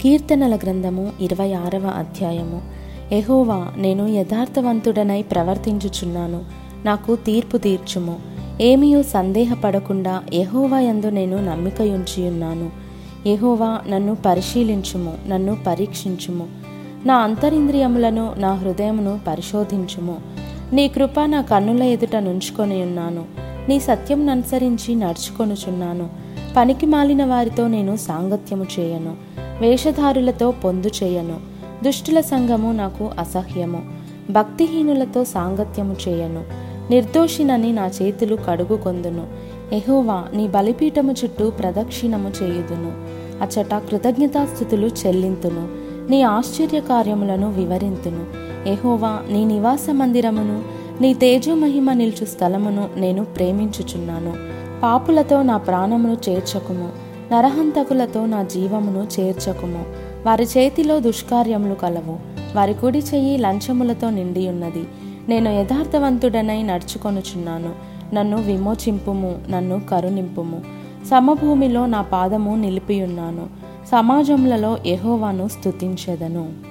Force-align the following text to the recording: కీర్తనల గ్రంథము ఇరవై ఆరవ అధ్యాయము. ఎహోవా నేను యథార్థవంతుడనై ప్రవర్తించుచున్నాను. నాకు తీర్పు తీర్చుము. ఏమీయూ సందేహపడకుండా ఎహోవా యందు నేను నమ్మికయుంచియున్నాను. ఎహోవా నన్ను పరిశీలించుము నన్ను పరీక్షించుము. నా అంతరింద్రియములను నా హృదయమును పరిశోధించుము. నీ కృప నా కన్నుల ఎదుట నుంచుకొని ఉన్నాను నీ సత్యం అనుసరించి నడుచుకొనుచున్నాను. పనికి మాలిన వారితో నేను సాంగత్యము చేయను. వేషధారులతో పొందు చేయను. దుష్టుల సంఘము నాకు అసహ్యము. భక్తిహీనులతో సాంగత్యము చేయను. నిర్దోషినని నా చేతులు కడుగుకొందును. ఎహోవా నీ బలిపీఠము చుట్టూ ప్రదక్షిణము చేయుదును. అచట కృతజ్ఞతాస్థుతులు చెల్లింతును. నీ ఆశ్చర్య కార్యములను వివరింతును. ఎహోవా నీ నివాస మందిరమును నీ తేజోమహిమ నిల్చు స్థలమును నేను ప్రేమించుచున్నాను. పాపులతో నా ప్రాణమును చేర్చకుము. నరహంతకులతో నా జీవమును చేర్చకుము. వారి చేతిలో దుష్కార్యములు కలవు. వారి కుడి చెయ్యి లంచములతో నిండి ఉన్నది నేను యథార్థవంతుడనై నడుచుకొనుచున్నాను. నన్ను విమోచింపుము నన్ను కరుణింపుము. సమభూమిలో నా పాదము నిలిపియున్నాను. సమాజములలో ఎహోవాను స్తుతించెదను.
కీర్తనల 0.00 0.56
గ్రంథము 0.56 1.10
ఇరవై 1.20 1.52
ఆరవ 1.52 1.86
అధ్యాయము. 1.86 2.62
ఎహోవా 3.12 3.66
నేను 3.76 4.08
యథార్థవంతుడనై 4.08 5.22
ప్రవర్తించుచున్నాను. 5.22 6.40
నాకు 6.84 7.16
తీర్పు 7.16 7.56
తీర్చుము. 7.56 8.16
ఏమీయూ 8.60 9.02
సందేహపడకుండా 9.02 10.22
ఎహోవా 10.32 10.80
యందు 10.80 11.06
నేను 11.06 11.44
నమ్మికయుంచియున్నాను. 11.44 12.70
ఎహోవా 13.28 13.78
నన్ను 13.88 14.16
పరిశీలించుము 14.26 15.14
నన్ను 15.28 15.56
పరీక్షించుము. 15.66 16.46
నా 17.06 17.14
అంతరింద్రియములను 17.16 18.34
నా 18.36 18.54
హృదయమును 18.54 19.20
పరిశోధించుము. 19.26 20.16
నీ 20.72 20.88
కృప 20.88 21.20
నా 21.26 21.42
కన్నుల 21.42 21.82
ఎదుట 21.82 22.16
నుంచుకొని 22.16 22.82
ఉన్నాను 22.82 23.24
నీ 23.68 23.80
సత్యం 23.80 24.28
అనుసరించి 24.28 24.94
నడుచుకొనుచున్నాను. 24.94 26.08
పనికి 26.56 26.86
మాలిన 26.86 27.24
వారితో 27.24 27.68
నేను 27.68 27.96
సాంగత్యము 27.96 28.66
చేయను. 28.80 29.27
వేషధారులతో 29.60 30.50
పొందు 30.50 30.90
చేయను. 31.02 31.36
దుష్టుల 31.84 32.20
సంఘము 32.20 32.72
నాకు 32.72 33.10
అసహ్యము. 33.18 33.82
భక్తిహీనులతో 34.30 35.24
సాంగత్యము 35.24 35.96
చేయను. 36.08 36.44
నిర్దోషినని 36.90 37.72
నా 37.72 37.90
చేతులు 38.02 38.38
కడుగుకొందును. 38.48 39.26
ఎహోవా 39.74 40.24
నీ 40.34 40.48
బలిపీఠము 40.48 41.12
చుట్టూ 41.12 41.50
ప్రదక్షిణము 41.50 42.32
చేయుదును. 42.42 42.92
అచట 43.42 43.74
కృతజ్ఞతాస్థుతులు 43.74 44.86
చెల్లింతును. 44.86 45.68
నీ 46.10 46.22
ఆశ్చర్య 46.22 46.80
కార్యములను 46.80 47.52
వివరింతును. 47.52 48.24
ఎహోవా 48.68 49.20
నీ 49.30 49.44
నివాస 49.44 49.86
మందిరమును 49.90 50.62
నీ 51.00 51.14
తేజోమహిమ 51.14 51.92
నిల్చు 51.92 52.24
స్థలమును 52.24 52.88
నేను 52.96 53.24
ప్రేమించుచున్నాను. 53.24 54.34
పాపులతో 54.82 55.42
నా 55.42 55.56
ప్రాణమును 55.56 56.16
చేర్చకుము. 56.28 57.07
నరహంతకులతో 57.32 58.26
నా 58.26 58.42
జీవమును 58.42 59.20
చేర్చకుము. 59.20 59.84
వారి 60.26 60.44
చేతిలో 60.44 61.00
దుష్కార్యములు 61.00 61.74
కలవు. 61.74 62.16
వారి 62.56 62.74
కుడి 62.74 62.98
చెయ్యి 62.98 63.38
లంచములతో 63.38 64.10
నిండి 64.10 64.48
ఉన్నది 64.48 64.84
నేను 65.28 65.48
యథార్థవంతుడనై 65.48 66.62
నడుచుకొనుచున్నాను. 66.62 67.72
నన్ను 68.14 68.36
విమోచింపుము 68.42 69.38
నన్ను 69.50 69.80
కరుణింపుము. 69.90 70.60
సమభూమిలో 71.10 71.86
నా 71.86 72.02
పాదము 72.02 72.56
నిలిపియున్నాను. 72.56 73.46
సమాజములలో 73.92 74.78
ఎహోవాను 74.86 75.48
స్తుతించెదను. 75.48 76.67